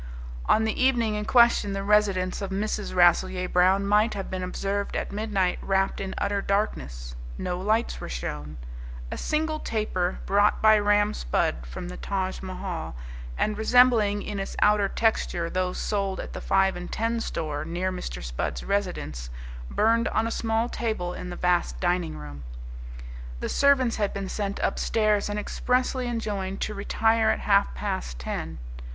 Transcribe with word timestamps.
On 0.47 0.63
the 0.63 0.83
evening 0.83 1.13
in 1.13 1.25
question 1.25 1.73
the 1.73 1.83
residence 1.83 2.41
of 2.41 2.49
Mrs. 2.49 2.95
Rasselyer 2.95 3.47
Brown 3.47 3.85
might 3.85 4.15
have 4.15 4.31
been 4.31 4.41
observed 4.41 4.95
at 4.95 5.11
midnight 5.11 5.59
wrapped 5.61 6.01
in 6.01 6.15
utter 6.17 6.41
darkness. 6.41 7.15
No 7.37 7.59
lights 7.59 8.01
were 8.01 8.09
shown. 8.09 8.57
A 9.11 9.17
single 9.19 9.59
taper, 9.59 10.17
brought 10.25 10.59
by 10.59 10.79
Ram 10.79 11.13
Spudd 11.13 11.67
from 11.67 11.87
the 11.87 11.97
Taj 11.97 12.39
Mohal, 12.41 12.95
and 13.37 13.59
resembling 13.59 14.23
in 14.23 14.39
its 14.39 14.55
outer 14.63 14.89
texture 14.89 15.51
those 15.51 15.77
sold 15.77 16.19
at 16.19 16.33
the 16.33 16.41
five 16.41 16.75
and 16.75 16.91
ten 16.91 17.19
store 17.21 17.63
near 17.63 17.91
Mr. 17.91 18.23
Spudd's 18.23 18.63
residence, 18.63 19.29
burned 19.69 20.07
on 20.07 20.25
a 20.25 20.31
small 20.31 20.67
table 20.67 21.13
in 21.13 21.29
the 21.29 21.35
vast 21.35 21.79
dining 21.79 22.17
room. 22.17 22.43
The 23.39 23.49
servants 23.49 23.97
had 23.97 24.15
been 24.15 24.29
sent 24.29 24.57
upstairs 24.63 25.29
and 25.29 25.37
expressly 25.37 26.07
enjoined 26.07 26.59
to 26.61 26.73
retire 26.73 27.29
at 27.29 27.41
half 27.41 27.75
past 27.75 28.17
ten. 28.17 28.57